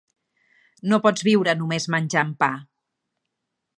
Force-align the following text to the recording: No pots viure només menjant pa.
No 0.93 0.99
pots 1.03 1.25
viure 1.29 1.55
només 1.59 1.87
menjant 1.97 2.33
pa. 2.45 2.51